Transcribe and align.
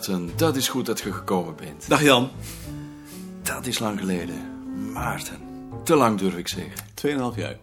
Maarten, 0.00 0.36
dat 0.36 0.56
is 0.56 0.68
goed 0.68 0.86
dat 0.86 1.00
je 1.00 1.12
gekomen 1.12 1.56
bent. 1.56 1.88
Dag 1.88 2.02
Jan. 2.02 2.30
Dat 3.42 3.66
is 3.66 3.78
lang 3.78 3.98
geleden. 3.98 4.92
Maarten, 4.92 5.40
te 5.84 5.94
lang 5.94 6.18
durf 6.18 6.36
ik 6.36 6.48
zeggen. 6.48 6.86
Tweeënhalf 6.94 7.36
jaar. 7.36 7.56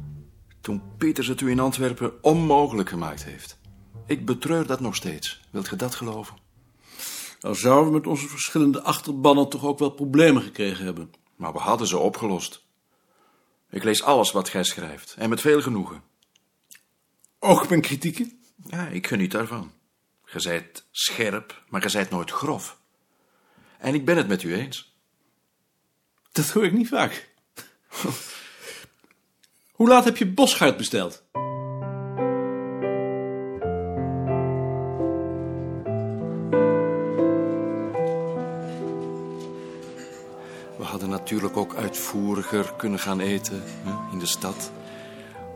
Toen 0.60 0.82
Pieters 0.96 1.26
het 1.26 1.40
u 1.40 1.50
in 1.50 1.60
Antwerpen 1.60 2.22
onmogelijk 2.22 2.88
gemaakt 2.88 3.24
heeft. 3.24 3.58
Ik 4.06 4.26
betreur 4.26 4.66
dat 4.66 4.80
nog 4.80 4.96
steeds. 4.96 5.40
Wilt 5.50 5.68
je 5.68 5.76
dat 5.76 5.94
geloven? 5.94 6.36
Dan 7.38 7.54
zouden 7.54 7.92
we 7.92 7.98
met 7.98 8.06
onze 8.06 8.28
verschillende 8.28 8.82
achterbannen 8.82 9.48
toch 9.48 9.64
ook 9.64 9.78
wel 9.78 9.90
problemen 9.90 10.42
gekregen 10.42 10.84
hebben. 10.84 11.10
Maar 11.36 11.52
we 11.52 11.58
hadden 11.58 11.86
ze 11.86 11.98
opgelost. 11.98 12.64
Ik 13.70 13.84
lees 13.84 14.02
alles 14.02 14.32
wat 14.32 14.48
gij 14.48 14.64
schrijft, 14.64 15.14
en 15.18 15.28
met 15.28 15.40
veel 15.40 15.62
genoegen. 15.62 16.02
Ook 17.38 17.68
mijn 17.68 17.80
kritieken? 17.80 18.40
Ja, 18.66 18.86
ik 18.86 19.06
geniet 19.06 19.30
daarvan. 19.30 19.70
Zijt 20.34 20.86
scherp, 20.90 21.62
maar 21.68 21.90
zijt 21.90 22.10
nooit 22.10 22.30
grof. 22.30 22.78
En 23.78 23.94
ik 23.94 24.04
ben 24.04 24.16
het 24.16 24.28
met 24.28 24.42
u 24.42 24.54
eens. 24.54 24.96
Dat 26.32 26.50
hoor 26.50 26.64
ik 26.64 26.72
niet 26.72 26.88
vaak. 26.88 27.30
Hoe 29.72 29.88
laat 29.88 30.04
heb 30.04 30.16
je 30.16 30.26
bosgaard 30.26 30.76
besteld? 30.76 31.22
We 40.76 40.84
hadden 40.84 41.08
natuurlijk 41.08 41.56
ook 41.56 41.74
uitvoeriger 41.74 42.74
kunnen 42.76 42.98
gaan 42.98 43.20
eten 43.20 43.62
hè, 43.64 44.12
in 44.12 44.18
de 44.18 44.26
stad. 44.26 44.72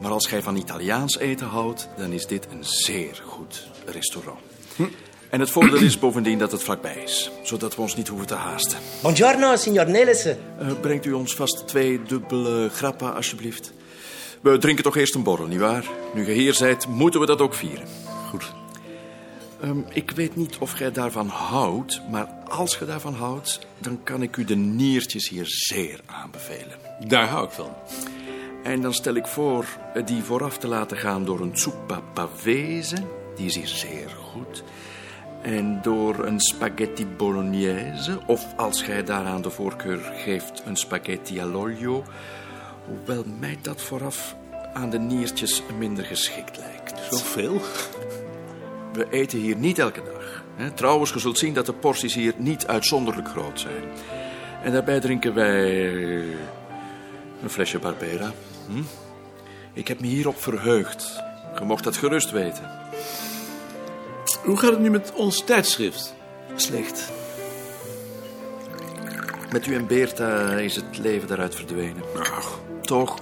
Maar 0.01 0.11
als 0.11 0.27
gij 0.27 0.43
van 0.43 0.57
Italiaans 0.57 1.19
eten 1.19 1.47
houdt, 1.47 1.89
dan 1.97 2.13
is 2.13 2.27
dit 2.27 2.47
een 2.51 2.65
zeer 2.65 3.23
goed 3.25 3.69
restaurant. 3.87 4.41
En 5.31 5.41
het 5.41 5.51
voordeel 5.51 5.81
is 5.81 5.99
bovendien 5.99 6.39
dat 6.39 6.53
het 6.53 6.63
vlakbij 6.63 7.03
is, 7.05 7.31
zodat 7.43 7.75
we 7.75 7.83
ons 7.83 7.97
niet 7.97 8.09
hoeven 8.09 8.27
te 8.27 8.35
haasten. 8.35 8.79
Buongiorno, 9.03 9.57
signor 9.57 9.91
Nelissen. 9.91 10.39
Eh, 10.59 10.67
brengt 10.81 11.07
u 11.07 11.13
ons 11.13 11.35
vast 11.35 11.67
twee 11.67 12.03
dubbele 12.03 12.69
grappa, 12.69 13.11
alsjeblieft. 13.11 13.73
We 14.41 14.59
drinken 14.59 14.85
toch 14.85 14.97
eerst 14.97 15.15
een 15.15 15.23
borrel, 15.23 15.47
nietwaar? 15.47 15.85
Nu 16.15 16.27
je 16.27 16.33
hier 16.33 16.55
zijt, 16.55 16.87
moeten 16.87 17.21
we 17.21 17.27
dat 17.27 17.41
ook 17.41 17.55
vieren. 17.55 17.87
Goed. 18.29 18.53
Ehm, 19.61 19.79
ik 19.93 20.11
weet 20.11 20.37
niet 20.37 20.57
of 20.59 20.73
gij 20.73 20.93
daarvan 20.93 21.29
houdt, 21.29 22.01
maar 22.11 22.27
als 22.49 22.77
je 22.77 22.85
daarvan 22.85 23.15
houdt, 23.15 23.59
dan 23.79 24.01
kan 24.03 24.23
ik 24.23 24.37
u 24.37 24.45
de 24.45 24.57
niertjes 24.57 25.29
hier 25.29 25.47
zeer 25.47 26.01
aanbevelen. 26.07 26.77
Daar 27.07 27.29
hou 27.29 27.45
ik 27.45 27.51
van. 27.51 27.75
En 28.63 28.81
dan 28.81 28.95
stel 28.95 29.15
ik 29.15 29.27
voor 29.27 29.67
eh, 29.95 30.07
die 30.07 30.23
vooraf 30.23 30.59
te 30.59 30.69
laten 30.69 30.97
gaan 30.97 31.25
door 31.25 31.41
een 31.41 31.59
zuppa 31.59 32.01
pavese, 32.15 32.97
die 33.37 33.47
is 33.47 33.55
hier 33.55 33.67
zeer 33.67 34.09
goed. 34.09 34.63
En 35.43 35.83
door 35.83 36.25
een 36.25 36.41
spaghetti 36.41 37.07
bolognese, 37.07 38.19
of 38.27 38.47
als 38.57 38.83
gij 38.83 39.05
daaraan 39.05 39.43
de 39.43 39.51
voorkeur 39.51 39.99
geeft, 39.99 40.63
een 40.67 40.77
spaghetti 40.77 41.41
all'olio. 41.41 42.05
Hoewel 42.87 43.25
mij 43.41 43.59
dat 43.63 43.83
vooraf 43.83 44.37
aan 44.75 44.91
de 44.91 44.99
niertjes 44.99 45.63
minder 45.79 46.05
geschikt 46.05 46.59
lijkt. 46.59 47.01
Zoveel? 47.11 47.61
We 48.93 49.07
eten 49.11 49.39
hier 49.39 49.57
niet 49.57 49.79
elke 49.79 50.03
dag. 50.03 50.43
Trouwens, 50.75 51.13
je 51.13 51.19
zult 51.19 51.39
zien 51.39 51.55
dat 51.55 51.67
de 51.67 51.73
porties 51.73 52.15
hier 52.15 52.35
niet 52.37 52.67
uitzonderlijk 52.67 53.29
groot 53.29 53.61
zijn. 53.61 53.83
En 54.63 54.73
daarbij 54.73 55.01
drinken 55.01 55.35
wij 55.35 55.83
een 57.43 57.51
flesje 57.51 57.79
Barbera. 57.79 58.33
Hm? 58.67 58.83
Ik 59.73 59.89
heb 59.89 60.01
me 60.01 60.07
hierop 60.07 60.37
verheugd. 60.43 61.23
Je 61.59 61.65
mocht 61.65 61.85
dat 61.85 61.97
gerust 61.97 62.31
weten. 62.31 62.82
Hoe 64.45 64.57
gaat 64.57 64.71
het 64.71 64.81
nu 64.81 64.91
met 64.91 65.13
ons 65.13 65.45
tijdschrift? 65.45 66.15
Slecht. 66.55 67.11
Met 69.53 69.67
u 69.67 69.75
en 69.75 69.87
Beerta 69.87 70.53
is 70.53 70.77
het 70.77 70.99
leven 70.99 71.29
daaruit 71.29 71.55
verdwenen. 71.55 72.03
Ach, 72.19 72.61
toch. 72.83 73.19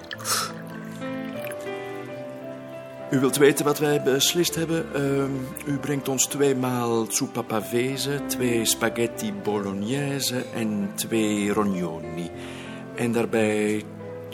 U 3.10 3.20
wilt 3.20 3.36
weten 3.36 3.64
wat 3.64 3.78
wij 3.78 4.02
beslist 4.02 4.54
hebben? 4.54 4.94
Ehm, 4.94 5.30
u 5.66 5.78
brengt 5.78 6.08
ons 6.08 6.26
tweemaal 6.26 7.06
zuppa 7.08 7.42
pavese, 7.42 8.20
twee 8.26 8.64
spaghetti 8.64 9.32
bolognese 9.32 10.44
en 10.54 10.90
twee 10.94 11.52
rognoni. 11.52 12.30
En 12.94 13.12
daarbij 13.12 13.84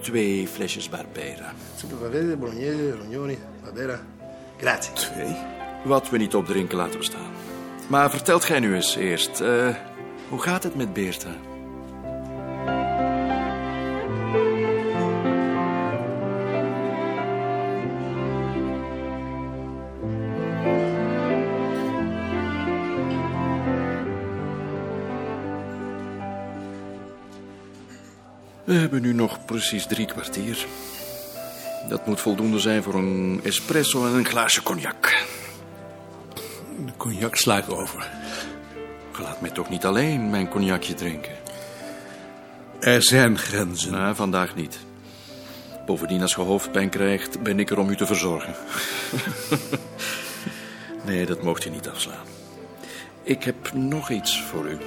twee 0.00 0.48
flesjes 0.48 0.88
Barbera. 0.88 1.52
Super 1.76 1.96
pavese, 1.96 2.36
bolognese, 2.36 2.96
rognoni, 2.96 3.38
barbera. 3.62 4.00
Grazie. 4.56 4.92
Twee. 4.92 5.36
Wat 5.84 6.10
we 6.10 6.18
niet 6.18 6.34
opdrinken 6.34 6.76
laten 6.76 6.98
we 6.98 7.04
staan. 7.04 7.32
Maar 7.88 8.10
vertelt 8.10 8.44
gij 8.44 8.60
nu 8.60 8.74
eens 8.74 8.96
eerst, 8.96 9.40
eh, 9.40 9.74
hoe 10.28 10.40
gaat 10.40 10.62
het 10.62 10.74
met 10.74 10.92
Beerta? 10.92 11.34
We 28.64 28.74
hebben 28.74 29.02
nu 29.02 29.12
nog 29.12 29.44
precies 29.44 29.86
drie 29.86 30.06
kwartier. 30.06 30.66
Dat 31.88 32.06
moet 32.06 32.20
voldoende 32.20 32.58
zijn 32.58 32.82
voor 32.82 32.94
een 32.94 33.40
espresso 33.44 34.06
en 34.06 34.12
een 34.12 34.26
glaasje 34.26 34.62
cognac. 34.62 35.24
De 36.86 36.92
cognac 36.96 37.36
sla 37.36 37.58
ik 37.58 37.70
over. 37.70 38.10
Laat 39.18 39.40
mij 39.40 39.50
toch 39.50 39.68
niet 39.68 39.84
alleen 39.84 40.30
mijn 40.30 40.48
cognacje 40.48 40.94
drinken? 40.94 41.32
Er 42.80 43.02
zijn 43.02 43.38
grenzen. 43.38 43.92
Nou, 43.92 44.14
vandaag 44.14 44.54
niet. 44.54 44.78
Bovendien, 45.86 46.22
als 46.22 46.34
je 46.34 46.40
hoofdpijn 46.40 46.88
krijgt, 46.88 47.42
ben 47.42 47.58
ik 47.58 47.70
er 47.70 47.78
om 47.78 47.90
u 47.90 47.96
te 47.96 48.06
verzorgen. 48.06 48.54
nee, 51.06 51.26
dat 51.26 51.42
mocht 51.42 51.62
je 51.62 51.70
niet 51.70 51.88
afslaan. 51.88 52.24
Ik 53.22 53.44
heb 53.44 53.72
nog 53.72 54.10
iets 54.10 54.42
voor 54.42 54.66
u. 54.66 54.78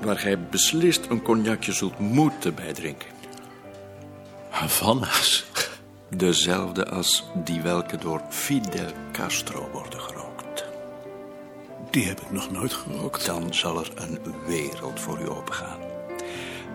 Waar 0.00 0.18
gij 0.18 0.40
beslist 0.40 1.06
een 1.08 1.22
cognacje 1.22 1.72
zult 1.72 1.98
moeten 1.98 2.54
bijdrinken. 2.54 3.08
Havanna's. 4.48 5.49
Dezelfde 6.16 6.88
als 6.88 7.24
die 7.34 7.60
welke 7.60 7.96
door 7.96 8.22
Fidel 8.28 8.92
Castro 9.12 9.68
worden 9.72 10.00
gerookt. 10.00 10.64
Die 11.90 12.06
heb 12.06 12.20
ik 12.20 12.30
nog 12.30 12.50
nooit 12.50 12.72
gerookt. 12.72 13.26
Dan 13.26 13.54
zal 13.54 13.80
er 13.80 13.90
een 13.94 14.18
wereld 14.46 15.00
voor 15.00 15.20
u 15.20 15.28
opengaan. 15.28 15.78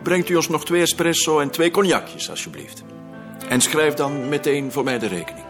Brengt 0.04 0.30
u 0.30 0.36
ons 0.36 0.50
nog 0.50 0.66
twee 0.66 0.82
espresso 0.82 1.40
en 1.40 1.50
twee 1.50 1.72
cognacjes, 1.72 2.30
alsjeblieft. 2.30 2.84
En 3.50 3.62
schrijf 3.62 3.94
dan 3.94 4.30
meteen 4.30 4.72
voor 4.72 4.84
mij 4.84 5.00
de 5.00 5.08
rekening. 5.08 5.46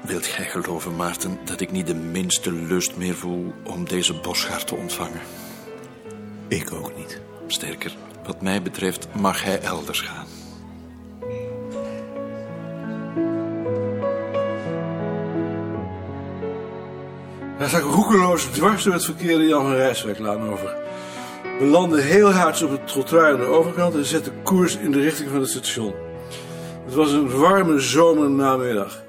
Wilt 0.00 0.26
gij 0.26 0.44
geloven, 0.44 0.96
Maarten, 0.96 1.38
dat 1.44 1.60
ik 1.60 1.70
niet 1.70 1.86
de 1.86 1.94
minste 1.94 2.52
lust 2.52 2.96
meer 2.96 3.14
voel 3.14 3.52
om 3.64 3.84
deze 3.84 4.20
bosgaard 4.20 4.66
te 4.66 4.74
ontvangen? 4.74 5.20
Ik 6.48 6.72
ook 6.72 6.96
niet. 6.96 7.20
Sterker, 7.46 7.96
wat 8.24 8.42
mij 8.42 8.62
betreft 8.62 9.08
mag 9.12 9.44
hij 9.44 9.60
elders 9.60 10.00
gaan. 10.00 10.26
Daar 17.58 17.70
zag 17.70 17.80
ik 17.80 17.86
roekeloos 17.86 18.44
dwars 18.44 18.84
door 18.84 18.92
het 18.92 19.04
verkeerde 19.04 19.46
Jan 19.46 19.62
van 19.62 19.74
Rijswijklaan 19.74 20.50
over. 20.50 20.76
We 21.58 21.64
landden 21.64 22.02
heel 22.02 22.32
hard 22.32 22.62
op 22.62 22.70
het 22.70 22.86
trottoir 22.86 23.32
aan 23.32 23.40
de 23.40 23.46
overkant 23.46 23.94
en 23.94 24.04
zetten 24.04 24.42
koers 24.42 24.76
in 24.76 24.90
de 24.92 25.00
richting 25.00 25.30
van 25.30 25.40
het 25.40 25.48
station. 25.48 25.94
Het 26.84 26.94
was 26.94 27.12
een 27.12 27.30
warme 27.30 27.78
zomernamiddag. 27.78 29.02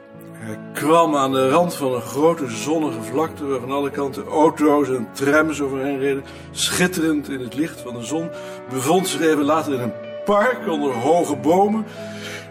Kwam 0.74 1.16
aan 1.16 1.32
de 1.32 1.50
rand 1.50 1.74
van 1.74 1.94
een 1.94 2.02
grote 2.02 2.50
zonnige 2.50 3.02
vlakte 3.02 3.46
waar 3.46 3.60
van 3.60 3.72
alle 3.72 3.90
kanten 3.90 4.26
auto's 4.26 4.90
en 4.90 5.08
trams 5.12 5.62
overheen 5.62 6.00
reden. 6.00 6.24
Schitterend 6.52 7.30
in 7.30 7.40
het 7.40 7.56
licht 7.56 7.82
van 7.82 7.94
de 7.94 8.04
zon 8.04 8.30
bevond 8.70 9.08
zich 9.08 9.22
even 9.22 9.44
later 9.44 9.74
in 9.74 9.80
een 9.80 9.94
park 10.26 10.68
onder 10.68 10.94
hoge 10.94 11.36
bomen. 11.36 11.86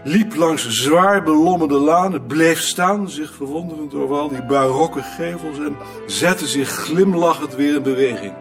Liep 0.05 0.37
langs 0.37 0.69
zwaar 0.69 1.23
belommerde 1.23 1.79
lanen, 1.79 2.27
bleef 2.27 2.61
staan, 2.61 3.11
zich 3.11 3.35
verwonderend 3.35 3.95
over 3.95 4.17
al 4.17 4.29
die 4.29 4.43
barokke 4.43 5.03
gevels 5.03 5.59
en 5.59 5.77
zette 6.07 6.47
zich 6.47 6.69
glimlachend 6.69 7.55
weer 7.55 7.75
in 7.75 7.83
beweging. 7.83 8.33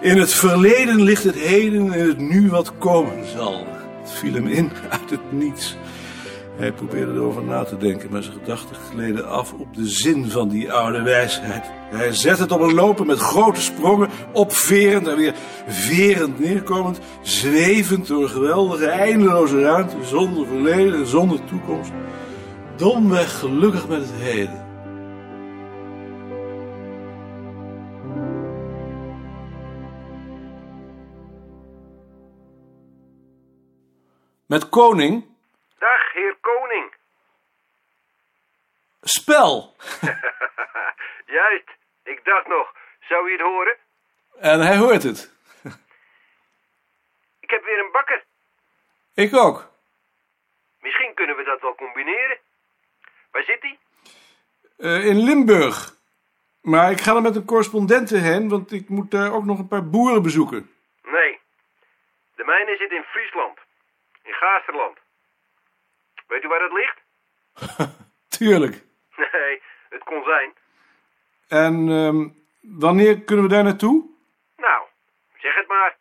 In 0.00 0.18
het 0.18 0.34
verleden 0.34 1.02
ligt 1.02 1.24
het 1.24 1.38
heden, 1.38 1.92
in 1.92 2.08
het 2.08 2.18
nu 2.18 2.50
wat 2.50 2.72
komen 2.78 3.26
zal. 3.36 3.66
Het 4.00 4.10
viel 4.10 4.32
hem 4.32 4.46
in 4.46 4.72
uit 4.90 5.10
het 5.10 5.32
niets. 5.32 5.76
Hij 6.58 6.72
probeerde 6.72 7.12
erover 7.12 7.42
na 7.42 7.64
te 7.64 7.76
denken, 7.76 8.10
maar 8.10 8.22
zijn 8.22 8.38
gedachten 8.38 8.76
gleden 8.76 9.28
af 9.28 9.52
op 9.52 9.74
de 9.74 9.86
zin 9.88 10.30
van 10.30 10.48
die 10.48 10.72
oude 10.72 11.02
wijsheid. 11.02 11.64
Hij 11.90 12.12
zette 12.12 12.42
het 12.42 12.52
op 12.52 12.60
een 12.60 12.74
lopen 12.74 13.06
met 13.06 13.18
grote 13.18 13.60
sprongen, 13.60 14.08
opverend 14.32 15.06
en 15.06 15.16
weer 15.16 15.34
verend 15.66 16.38
neerkomend, 16.38 17.00
zwevend 17.22 18.06
door 18.06 18.22
een 18.22 18.28
geweldige, 18.28 18.86
eindeloze 18.86 19.60
ruimte, 19.60 19.96
zonder 20.04 20.46
verleden 20.46 20.94
en 20.94 21.06
zonder 21.06 21.44
toekomst. 21.44 21.90
Domweg 22.76 23.38
gelukkig 23.38 23.88
met 23.88 24.00
het 24.00 24.12
heden. 24.12 24.66
Met 34.46 34.68
koning 34.68 35.24
Dag, 35.78 36.12
heer 36.12 36.36
Koning. 36.40 36.94
Spel. 39.02 39.74
Juist, 41.36 41.68
ik 42.02 42.24
dacht 42.24 42.46
nog, 42.46 42.74
zou 43.00 43.28
u 43.28 43.32
het 43.32 43.40
horen? 43.40 43.76
En 44.38 44.60
hij 44.60 44.76
hoort 44.76 45.02
het. 45.02 45.32
Ik 47.44 47.50
heb 47.50 47.64
weer 47.64 47.78
een 47.78 47.92
bakker. 47.92 48.24
Ik 49.14 49.34
ook. 49.34 49.70
Misschien 50.80 51.14
kunnen 51.14 51.36
we 51.36 51.44
dat 51.44 51.60
wel 51.60 51.74
combineren. 51.74 52.38
Waar 53.30 53.42
zit 53.42 53.62
hij? 53.62 53.78
Eh, 54.78 55.06
in 55.06 55.24
Limburg. 55.24 55.96
Maar 56.62 56.90
ik 56.90 57.00
ga 57.00 57.14
er 57.14 57.22
met 57.22 57.36
een 57.36 57.44
correspondent 57.44 58.10
heen, 58.10 58.48
want 58.48 58.72
ik 58.72 58.88
moet 58.88 59.10
daar 59.10 59.32
ook 59.32 59.44
nog 59.44 59.58
een 59.58 59.68
paar 59.68 59.88
boeren 59.88 60.22
bezoeken. 60.22 60.70
Nee, 61.02 61.40
de 62.34 62.44
mijne 62.44 62.76
zit 62.76 62.90
in 62.90 63.02
Friesland. 63.02 63.58
In 64.22 64.32
Gaasterland. 64.32 64.98
Weet 66.28 66.44
u 66.44 66.48
waar 66.48 66.62
het 66.62 66.72
ligt? 66.72 66.98
Tuurlijk. 68.38 68.84
Nee, 69.16 69.62
het 69.88 70.04
kon 70.04 70.22
zijn. 70.24 70.52
En 71.48 71.88
ehm, 71.88 72.28
wanneer 72.78 73.20
kunnen 73.20 73.44
we 73.44 73.50
daar 73.50 73.64
naartoe? 73.64 74.04
Nou, 74.56 74.82
zeg 75.38 75.54
het 75.54 75.68
maar. 75.68 75.96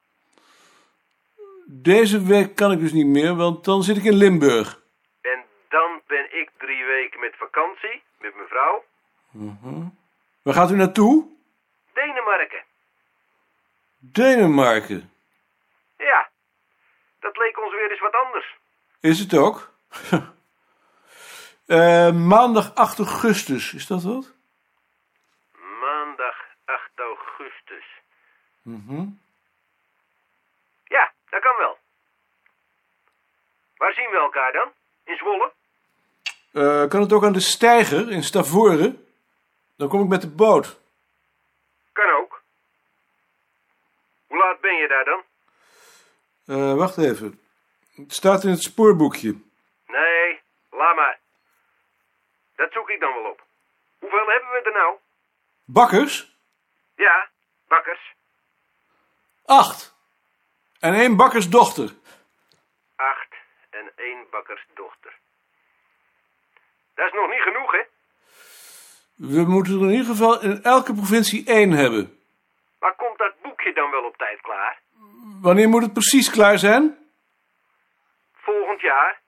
Deze 1.65 2.23
week 2.23 2.55
kan 2.55 2.71
ik 2.71 2.79
dus 2.79 2.91
niet 2.91 3.07
meer, 3.07 3.35
want 3.35 3.65
dan 3.65 3.83
zit 3.83 3.97
ik 3.97 4.03
in 4.03 4.15
Limburg. 4.15 4.81
En 5.21 5.43
dan 5.69 6.01
ben 6.07 6.39
ik 6.39 6.49
drie 6.57 6.85
weken 6.85 7.19
met 7.19 7.35
vakantie, 7.37 8.01
met 8.19 8.35
mijn 8.35 8.47
vrouw. 8.47 8.83
Waar 10.41 10.53
gaat 10.53 10.71
u 10.71 10.75
naartoe? 10.75 11.27
Denemarken. 11.93 12.63
Denemarken. 13.99 15.11
Ja, 15.97 16.29
dat 17.19 17.37
leek 17.37 17.59
ons 17.63 17.73
weer 17.73 17.91
eens 17.91 17.99
wat 17.99 18.15
anders. 18.25 18.55
Is 18.99 19.19
het 19.19 19.37
ook? 19.37 19.76
Eh, 21.67 22.11
maandag 22.11 22.75
8 22.75 22.97
augustus, 22.97 23.73
is 23.73 23.87
dat 23.87 24.03
wat? 24.03 24.33
Maandag 25.81 26.35
8 26.65 26.81
augustus. 26.95 27.85
Ja, 30.83 31.11
dat 31.29 31.41
kan 31.41 31.57
wel. 31.57 31.77
Waar 33.77 33.93
zien 33.93 34.09
we 34.09 34.17
elkaar 34.17 34.51
dan? 34.51 34.71
In 35.03 35.15
Zwolle? 35.17 35.51
Eh, 36.51 36.89
kan 36.89 37.01
het 37.01 37.13
ook 37.13 37.23
aan 37.23 37.33
de 37.33 37.39
Steiger 37.39 38.11
in 38.11 38.23
Stavoren? 38.23 39.07
Dan 39.75 39.87
kom 39.87 40.01
ik 40.01 40.07
met 40.07 40.21
de 40.21 40.29
boot. 40.29 40.79
Kan 41.91 42.11
ook. 42.11 42.41
Hoe 44.27 44.37
laat 44.37 44.61
ben 44.61 44.75
je 44.75 44.87
daar 44.87 45.05
dan? 45.05 45.21
Eh, 46.45 46.73
wacht 46.77 46.97
even. 46.97 47.39
Het 47.95 48.13
staat 48.13 48.43
in 48.43 48.49
het 48.49 48.61
spoorboekje. 48.61 49.35
Laat 50.87 50.95
maar. 50.95 51.19
Dat 52.55 52.71
zoek 52.71 52.89
ik 52.89 52.99
dan 52.99 53.13
wel 53.13 53.31
op. 53.31 53.41
Hoeveel 53.99 54.27
hebben 54.27 54.49
we 54.49 54.61
er 54.63 54.71
nou? 54.71 54.95
Bakkers? 55.65 56.37
Ja, 56.95 57.29
bakkers. 57.67 58.13
Acht. 59.45 59.95
En 60.79 60.93
één 60.93 61.15
bakkersdochter. 61.15 61.89
Acht 62.95 63.35
en 63.69 63.91
één 63.95 64.25
bakkersdochter. 64.31 65.13
Dat 66.95 67.05
is 67.05 67.13
nog 67.13 67.29
niet 67.29 67.41
genoeg, 67.41 67.71
hè? 67.71 67.83
We 69.15 69.45
moeten 69.49 69.73
er 69.73 69.81
in 69.81 69.91
ieder 69.91 70.05
geval 70.05 70.41
in 70.41 70.63
elke 70.63 70.93
provincie 70.93 71.45
één 71.47 71.71
hebben. 71.71 72.19
Maar 72.79 72.95
komt 72.95 73.17
dat 73.17 73.41
boekje 73.41 73.73
dan 73.73 73.91
wel 73.91 74.03
op 74.03 74.17
tijd 74.17 74.41
klaar? 74.41 74.79
Wanneer 75.41 75.69
moet 75.69 75.83
het 75.83 75.93
precies 75.93 76.29
klaar 76.29 76.57
zijn? 76.57 76.97
Volgend 78.35 78.81
jaar? 78.81 79.25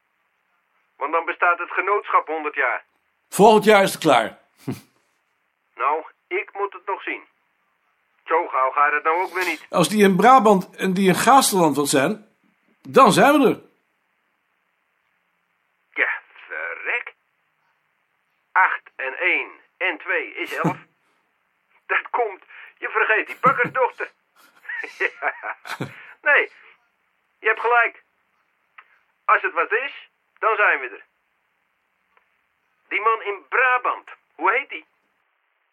Want 1.00 1.12
dan 1.12 1.26
bestaat 1.26 1.60
het 1.60 1.72
genootschap 1.72 2.28
100 2.28 2.56
jaar. 2.56 2.84
Volgend 3.30 3.64
jaar 3.64 3.84
is 3.84 3.92
het 3.92 4.02
klaar. 4.02 4.38
Nou, 5.76 6.04
ik 6.28 6.50
moet 6.54 6.74
het 6.74 6.86
nog 6.86 7.04
zien. 7.04 7.24
Zo 8.26 8.48
gauw 8.48 8.72
gaat 8.72 8.94
het 8.94 9.04
nou 9.04 9.22
ook 9.22 9.34
weer 9.34 9.46
niet. 9.46 9.66
Als 9.70 9.90
die 9.90 10.04
in 10.04 10.16
Brabant 10.16 10.76
en 10.76 10.94
die 10.94 11.08
in 11.08 11.16
Gaasterland 11.16 11.76
wat 11.76 11.88
zijn, 11.88 12.28
dan 12.82 13.12
zijn 13.12 13.40
we 13.40 13.48
er. 13.48 13.62
Ja, 15.94 16.10
verrek. 16.48 17.14
8 18.52 18.82
en 18.96 19.18
1 19.18 19.50
en 19.78 19.98
2 19.98 20.34
is 20.34 20.54
11. 20.54 20.78
Dat 21.94 22.10
komt. 22.10 22.44
Je 22.78 22.90
vergeet 22.90 23.28
die 23.28 23.38
bakkersdochter. 23.42 24.12
ja. 25.00 25.34
Nee, 26.22 26.52
je 27.40 27.48
hebt 27.48 27.60
gelijk. 27.60 28.04
Als 29.26 29.42
het 29.42 29.54
wat 29.54 29.72
is, 29.72 30.09
dan 30.40 30.56
zijn 30.56 30.80
we 30.80 30.88
er. 30.88 31.06
Die 32.88 33.02
man 33.02 33.22
in 33.22 33.48
Brabant, 33.50 34.10
hoe 34.36 34.52
heet 34.52 34.70
die? 34.70 34.86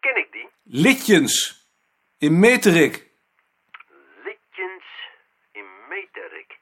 Ken 0.00 0.16
ik 0.16 0.32
die? 0.32 0.48
Litjens. 0.62 1.64
In 2.18 2.38
Meterik. 2.38 3.06
Litjens 4.24 4.84
in 5.52 5.66
Meterik. 5.88 6.58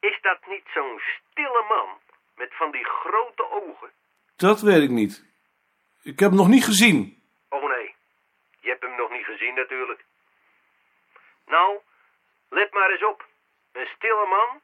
Is 0.00 0.18
dat 0.20 0.46
niet 0.46 0.66
zo'n 0.74 1.00
stille 1.00 1.64
man 1.68 1.88
met 2.36 2.54
van 2.54 2.70
die 2.70 2.84
grote 2.84 3.50
ogen? 3.50 3.90
Dat 4.36 4.60
weet 4.60 4.82
ik 4.82 4.90
niet. 4.90 5.24
Ik 6.02 6.18
heb 6.18 6.28
hem 6.28 6.38
nog 6.38 6.48
niet 6.48 6.64
gezien. 6.64 7.22
Oh 7.48 7.68
nee, 7.68 7.94
je 8.60 8.68
hebt 8.68 8.82
hem 8.82 8.96
nog 8.96 9.10
niet 9.10 9.24
gezien 9.24 9.54
natuurlijk. 9.54 10.04
Nou, 11.46 11.78
let 12.48 12.72
maar 12.72 12.90
eens 12.90 13.04
op. 13.04 13.26
Een 13.72 13.88
stille 13.96 14.26
man 14.26 14.60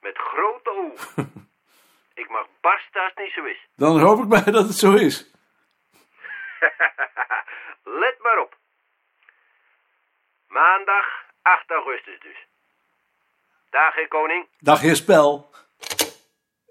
met 0.00 0.16
grote 0.18 0.70
ogen. 0.70 1.32
Ik 2.22 2.28
mag 2.30 2.46
barsten 2.60 3.00
als 3.00 3.12
het 3.14 3.24
niet 3.24 3.32
zo 3.32 3.44
is. 3.44 3.66
Dan 3.76 4.00
hoop 4.00 4.18
ik 4.22 4.28
maar 4.28 4.52
dat 4.52 4.66
het 4.68 4.76
zo 4.76 4.92
is. 4.94 5.30
Let 8.02 8.16
maar 8.22 8.38
op. 8.40 8.56
Maandag 10.48 11.04
8 11.42 11.70
augustus 11.70 12.20
dus. 12.20 12.46
Dag, 13.70 13.94
heer 13.94 14.08
koning. 14.08 14.46
Dag, 14.58 14.80
heer 14.80 14.96
Spel. 14.96 15.50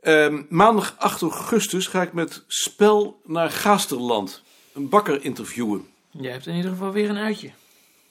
Ehm, 0.01 0.43
maandag 0.49 0.95
8 0.99 1.21
augustus 1.21 1.87
ga 1.87 2.01
ik 2.01 2.13
met 2.13 2.43
Spel 2.47 3.21
naar 3.23 3.49
Gaasterland. 3.49 4.43
Een 4.73 4.89
bakker 4.89 5.23
interviewen. 5.23 5.93
Jij 6.11 6.31
hebt 6.31 6.45
in 6.47 6.55
ieder 6.55 6.71
geval 6.71 6.91
weer 6.91 7.09
een 7.09 7.17
uitje. 7.17 7.51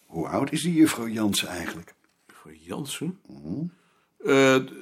Hoe 0.07 0.29
oud 0.29 0.53
is 0.53 0.63
die 0.63 0.75
juffrouw 0.75 1.07
Jansen 1.07 1.49
eigenlijk? 1.49 1.95
Voor 2.33 2.53
Jansen? 2.55 3.21
Eh, 4.19 4.55
d- 4.57 4.73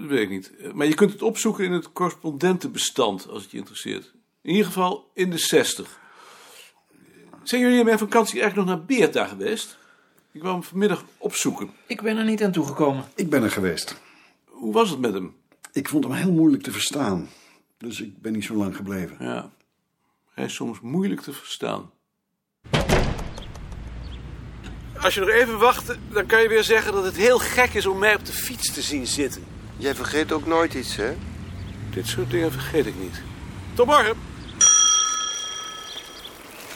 dat 0.00 0.08
weet 0.10 0.22
ik 0.22 0.28
niet. 0.30 0.56
Eh, 0.56 0.72
Maar 0.72 0.86
je 0.86 0.94
kunt 0.94 1.12
het 1.12 1.22
opzoeken 1.22 1.64
in 1.64 1.72
het 1.72 1.92
correspondentenbestand, 1.92 3.28
als 3.28 3.42
het 3.42 3.50
je 3.50 3.56
interesseert. 3.58 4.12
In 4.42 4.50
ieder 4.50 4.66
geval 4.66 5.10
in 5.14 5.30
de 5.30 5.38
60. 5.38 5.98
Zijn 7.42 7.60
jullie 7.60 7.78
in 7.78 7.84
mijn 7.84 7.98
vakantie 7.98 8.40
eigenlijk 8.40 8.68
nog 8.68 8.78
naar 8.78 8.86
Beerta 8.86 9.26
geweest? 9.26 9.78
Ik 10.32 10.42
wou 10.42 10.54
hem 10.54 10.62
vanmiddag 10.62 11.04
opzoeken. 11.18 11.70
Ik 11.86 12.02
ben 12.02 12.16
er 12.16 12.24
niet 12.24 12.42
aan 12.42 12.52
toegekomen. 12.52 13.04
Ik 13.14 13.30
ben 13.30 13.42
er 13.42 13.50
geweest. 13.50 14.00
Hoe 14.44 14.72
was 14.72 14.90
het 14.90 14.98
met 14.98 15.14
hem? 15.14 15.34
Ik 15.72 15.88
vond 15.88 16.04
hem 16.04 16.12
heel 16.12 16.32
moeilijk 16.32 16.62
te 16.62 16.72
verstaan. 16.72 17.28
Dus 17.78 18.00
ik 18.00 18.18
ben 18.22 18.32
niet 18.32 18.44
zo 18.44 18.54
lang 18.54 18.76
gebleven. 18.76 19.16
Ja, 19.20 19.50
hij 20.34 20.44
is 20.44 20.54
soms 20.54 20.80
moeilijk 20.80 21.20
te 21.20 21.32
verstaan. 21.32 21.90
Als 25.00 25.14
je 25.14 25.20
nog 25.20 25.28
even 25.28 25.58
wacht, 25.58 25.96
dan 26.12 26.26
kan 26.26 26.42
je 26.42 26.48
weer 26.48 26.64
zeggen 26.64 26.92
dat 26.92 27.04
het 27.04 27.16
heel 27.16 27.38
gek 27.38 27.74
is 27.74 27.86
om 27.86 27.98
mij 27.98 28.14
op 28.14 28.24
de 28.24 28.32
fiets 28.32 28.72
te 28.72 28.82
zien 28.82 29.06
zitten. 29.06 29.44
Jij 29.78 29.94
vergeet 29.94 30.32
ook 30.32 30.46
nooit 30.46 30.74
iets, 30.74 30.96
hè? 30.96 31.16
Dit 31.90 32.06
soort 32.06 32.30
dingen 32.30 32.52
vergeet 32.52 32.86
ik 32.86 32.94
niet. 33.00 33.22
Tot 33.74 33.86
morgen. 33.86 34.16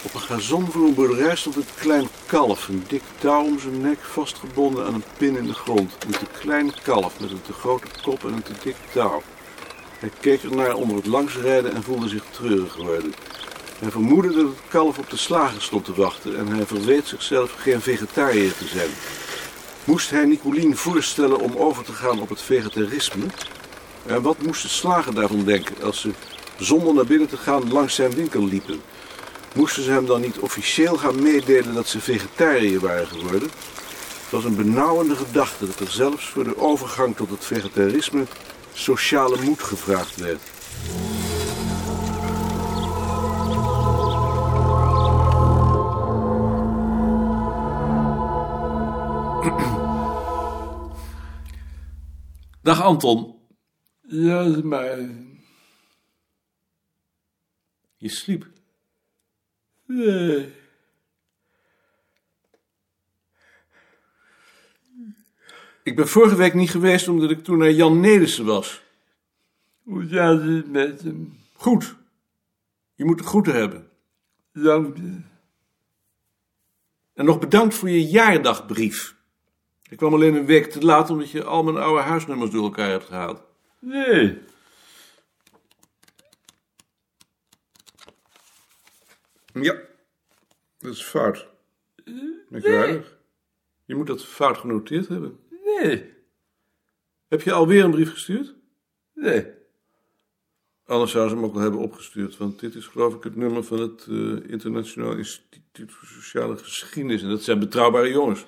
Op 0.03 0.15
een 0.15 0.21
gazon 0.21 0.71
voor 0.71 0.87
een 0.87 0.95
boerderij 0.95 1.37
stond 1.37 1.57
een 1.57 1.65
klein 1.79 2.09
kalf. 2.27 2.69
Een 2.69 2.85
dik 2.89 3.03
touw 3.19 3.45
om 3.45 3.59
zijn 3.59 3.81
nek, 3.81 3.99
vastgebonden 4.01 4.87
aan 4.87 4.95
een 4.95 5.05
pin 5.17 5.37
in 5.37 5.47
de 5.47 5.55
grond. 5.55 5.93
Een 6.07 6.11
te 6.11 6.27
klein 6.41 6.73
kalf 6.83 7.21
met 7.21 7.31
een 7.31 7.43
te 7.43 7.53
grote 7.53 7.87
kop 8.03 8.25
en 8.25 8.33
een 8.33 8.43
te 8.43 8.53
dik 8.63 8.77
touw. 8.93 9.23
Hij 9.99 10.11
keek 10.21 10.43
ernaar 10.43 10.75
onder 10.75 10.97
het 10.97 11.07
langsrijden 11.07 11.75
en 11.75 11.83
voelde 11.83 12.09
zich 12.09 12.25
treurig 12.31 12.77
worden. 12.77 13.15
Hij 13.79 13.91
vermoedde 13.91 14.33
dat 14.33 14.45
het 14.45 14.69
kalf 14.69 14.99
op 14.99 15.11
de 15.11 15.17
slager 15.17 15.63
stond 15.63 15.85
te 15.85 15.95
wachten 15.95 16.39
en 16.39 16.47
hij 16.47 16.67
verweet 16.67 17.07
zichzelf 17.07 17.53
geen 17.59 17.81
vegetariër 17.81 18.57
te 18.57 18.67
zijn. 18.67 18.91
Moest 19.85 20.11
hij 20.11 20.25
Nicolien 20.25 20.77
voorstellen 20.77 21.41
om 21.41 21.57
over 21.57 21.85
te 21.85 21.93
gaan 21.93 22.21
op 22.21 22.29
het 22.29 22.43
vegetarisme? 22.43 23.25
En 24.07 24.23
wat 24.23 24.43
moest 24.43 24.63
de 24.63 24.69
slager 24.69 25.15
daarvan 25.15 25.45
denken 25.45 25.83
als 25.83 26.01
ze 26.01 26.11
zonder 26.59 26.95
naar 26.95 27.07
binnen 27.07 27.29
te 27.29 27.37
gaan 27.37 27.73
langs 27.73 27.95
zijn 27.95 28.11
winkel 28.11 28.45
liepen? 28.45 28.81
Moesten 29.55 29.83
ze 29.83 29.91
hem 29.91 30.07
dan 30.07 30.21
niet 30.21 30.39
officieel 30.39 30.97
gaan 30.97 31.23
meedelen 31.23 31.75
dat 31.75 31.89
ze 31.89 32.01
vegetariër 32.01 32.81
waren 32.81 33.07
geworden? 33.07 33.51
Het 34.23 34.31
was 34.31 34.45
een 34.45 34.57
benauwende 34.57 35.17
gedachte 35.17 35.67
dat 35.67 35.81
er 35.81 35.91
zelfs 35.91 36.29
voor 36.29 36.45
de 36.45 36.59
overgang 36.59 37.17
tot 37.17 37.31
het 37.31 37.45
vegetarisme 37.45 38.25
sociale 38.73 39.43
moed 39.43 39.63
gevraagd 39.63 40.17
werd. 40.17 40.41
Dag 52.63 52.83
Anton. 52.83 53.39
Ja, 54.01 54.61
maar... 54.63 54.99
Je 57.97 58.09
sliep. 58.09 58.47
Nee. 59.87 60.53
Ik 65.83 65.97
ben 65.97 66.09
vorige 66.09 66.37
week 66.37 66.55
niet 66.55 66.71
geweest 66.71 67.09
omdat 67.09 67.31
ik 67.31 67.45
toen 67.45 67.59
naar 67.59 67.71
Jan 67.71 68.01
Nelissen 68.01 68.45
was. 68.45 68.83
Hoe 69.83 70.09
gaat 70.09 70.43
het 70.43 70.71
met 70.71 71.03
hem? 71.03 71.39
Goed. 71.53 71.97
Je 72.95 73.05
moet 73.05 73.19
de 73.19 73.25
groeten 73.25 73.55
hebben. 73.55 73.91
Dank 74.53 74.97
je. 74.97 75.21
En 77.15 77.25
nog 77.25 77.39
bedankt 77.39 77.75
voor 77.75 77.91
je 77.91 78.07
jaardagbrief. 78.07 79.17
Ik 79.93 79.99
kwam 79.99 80.15
alleen 80.15 80.35
een 80.35 80.47
week 80.47 80.71
te 80.71 80.81
laat 80.81 81.11
omdat 81.11 81.31
je 81.31 81.45
al 81.45 81.63
mijn 81.63 81.77
oude 81.77 82.03
huisnummers 82.03 82.51
door 82.51 82.63
elkaar 82.63 82.91
hebt 82.91 83.05
gehaald. 83.05 83.43
Nee. 83.79 84.39
Ja, 89.53 89.81
dat 90.79 90.93
is 90.93 91.03
fout. 91.03 91.47
Merkwaardig. 92.49 93.19
Je 93.85 93.95
moet 93.95 94.07
dat 94.07 94.25
fout 94.25 94.59
genoteerd 94.59 95.09
hebben. 95.09 95.39
Nee. 95.65 96.13
Heb 97.29 97.43
je 97.43 97.53
alweer 97.53 97.85
een 97.85 97.91
brief 97.91 98.11
gestuurd? 98.11 98.55
Nee. 99.15 99.47
Anders 100.87 101.11
zou 101.11 101.29
ze 101.29 101.35
hem 101.35 101.45
ook 101.45 101.53
wel 101.53 101.63
hebben 101.63 101.81
opgestuurd, 101.81 102.37
want 102.37 102.61
dit 102.61 102.75
is 102.75 102.87
geloof 102.87 103.15
ik 103.15 103.23
het 103.23 103.37
nummer 103.37 103.65
van 103.65 103.81
het 103.81 104.07
eh, 104.09 104.51
Internationaal 104.51 105.17
Instituut 105.17 105.93
voor 105.93 106.09
Sociale 106.09 106.57
Geschiedenis. 106.57 107.23
En 107.23 107.29
dat 107.29 107.43
zijn 107.43 107.59
betrouwbare 107.59 108.11
jongens. 108.11 108.47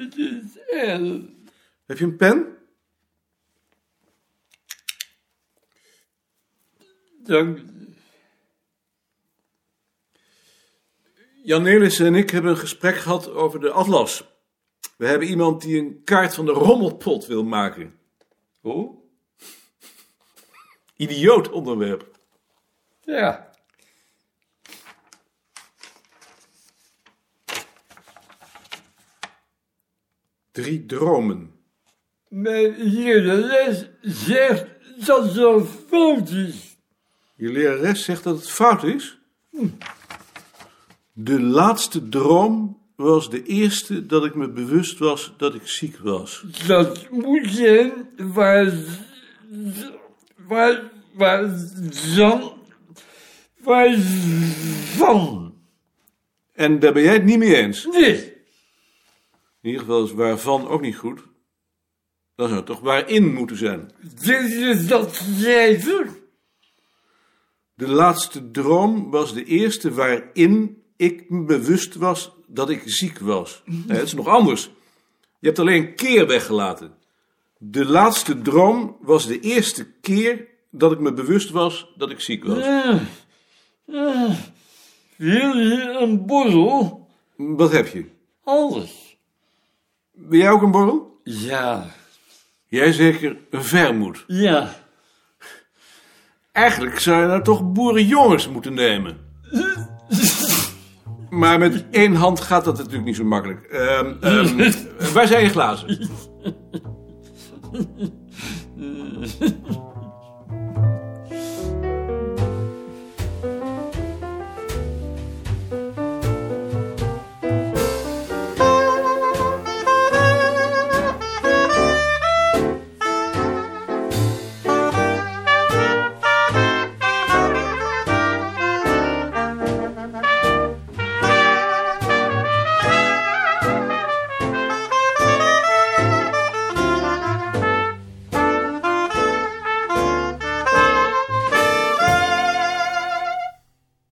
Het 0.00 0.16
is 0.16 0.58
erg. 0.58 1.20
Heb 1.86 1.98
je 1.98 2.04
een 2.04 2.16
pen? 2.16 2.56
Dank 7.22 7.58
Jan 11.42 11.62
Nelissen 11.62 12.06
en 12.06 12.14
ik 12.14 12.30
hebben 12.30 12.50
een 12.50 12.56
gesprek 12.56 12.96
gehad 12.96 13.30
over 13.30 13.60
de 13.60 13.70
atlas. 13.70 14.24
We 14.96 15.06
hebben 15.06 15.28
iemand 15.28 15.62
die 15.62 15.78
een 15.78 16.00
kaart 16.04 16.34
van 16.34 16.44
de 16.44 16.52
rommelpot 16.52 17.26
wil 17.26 17.44
maken. 17.44 17.98
Oh? 18.62 19.02
Idioot 20.96 21.50
onderwerp. 21.50 22.18
Ja. 23.00 23.47
Drie 30.62 30.86
dromen. 30.86 31.50
Mijn 32.28 32.74
lerares 32.76 33.88
zegt 34.00 34.66
dat 35.06 35.34
het 35.34 35.66
fout 35.88 36.30
is. 36.30 36.76
Je 37.34 37.48
lerares 37.52 38.04
zegt 38.04 38.24
dat 38.24 38.36
het 38.36 38.50
fout 38.50 38.84
is? 38.84 39.18
De 41.12 41.40
laatste 41.40 42.08
droom 42.08 42.78
was 42.96 43.30
de 43.30 43.42
eerste 43.42 44.06
dat 44.06 44.24
ik 44.24 44.34
me 44.34 44.48
bewust 44.48 44.98
was 44.98 45.32
dat 45.36 45.54
ik 45.54 45.66
ziek 45.66 45.96
was. 45.96 46.44
Dat 46.66 47.10
moet 47.10 47.46
zijn 47.50 47.92
waar... 48.16 48.72
waar... 50.46 50.82
waar... 51.12 51.48
van. 54.96 55.54
En 56.52 56.78
daar 56.78 56.92
ben 56.92 57.02
jij 57.02 57.12
het 57.12 57.24
niet 57.24 57.38
mee 57.38 57.56
eens? 57.56 57.86
Nee. 57.86 58.36
In 59.60 59.70
ieder 59.70 59.80
geval 59.80 60.04
is 60.04 60.12
waarvan 60.12 60.68
ook 60.68 60.80
niet 60.80 60.96
goed. 60.96 61.20
Dan 62.34 62.46
zou 62.46 62.58
het 62.58 62.66
toch 62.66 62.80
waarin 62.80 63.34
moeten 63.34 63.56
zijn. 63.56 63.90
Dit 64.00 64.50
is 64.50 64.86
dat 64.86 65.22
doet. 65.84 66.08
De 67.74 67.88
laatste 67.88 68.50
droom 68.50 69.10
was 69.10 69.34
de 69.34 69.44
eerste 69.44 69.92
waarin 69.92 70.82
ik 70.96 71.30
me 71.30 71.44
bewust 71.44 71.94
was 71.94 72.32
dat 72.46 72.70
ik 72.70 72.82
ziek 72.84 73.18
was. 73.18 73.62
Nee, 73.86 73.98
het 73.98 74.06
is 74.06 74.14
nog 74.14 74.26
anders. 74.26 74.70
Je 75.38 75.46
hebt 75.46 75.58
alleen 75.58 75.86
een 75.86 75.94
keer 75.94 76.26
weggelaten. 76.26 76.94
De 77.58 77.84
laatste 77.84 78.42
droom 78.42 78.96
was 79.00 79.26
de 79.26 79.40
eerste 79.40 79.86
keer 80.00 80.46
dat 80.70 80.92
ik 80.92 80.98
me 80.98 81.12
bewust 81.12 81.50
was 81.50 81.92
dat 81.96 82.10
ik 82.10 82.20
ziek 82.20 82.44
was. 82.44 82.64
Wil 85.16 85.56
je 85.56 85.96
een 86.00 86.26
borrel? 86.26 87.08
Wat 87.36 87.72
heb 87.72 87.86
je? 87.86 88.04
Alles. 88.44 89.07
Wil 90.18 90.40
jij 90.40 90.50
ook 90.50 90.62
een 90.62 90.70
borrel? 90.70 91.20
Ja. 91.24 91.86
Jij 92.66 92.92
zeker 92.92 93.36
een 93.50 93.64
vermoed? 93.64 94.24
Ja. 94.26 94.74
Eigenlijk 96.52 96.98
zou 96.98 97.20
je 97.20 97.26
nou 97.26 97.42
toch 97.42 97.72
boerenjongens 97.72 98.48
moeten 98.48 98.74
nemen. 98.74 99.16
Maar 101.30 101.58
met 101.58 101.84
één 101.90 102.14
hand 102.14 102.40
gaat 102.40 102.64
dat 102.64 102.76
natuurlijk 102.76 103.04
niet 103.04 103.16
zo 103.16 103.24
makkelijk. 103.24 103.62
Ehm, 103.62 104.14
waar 105.14 105.26
zijn 105.26 105.44
je 105.44 105.50
glazen? 105.50 106.08